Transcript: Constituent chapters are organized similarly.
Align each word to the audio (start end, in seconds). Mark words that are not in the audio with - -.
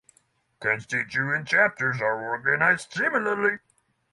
Constituent 0.59 1.47
chapters 1.47 2.01
are 2.01 2.27
organized 2.27 2.91
similarly. 2.91 3.59